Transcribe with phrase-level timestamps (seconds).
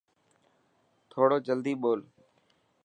[1.09, 1.99] ٿورو جلدي ٻول.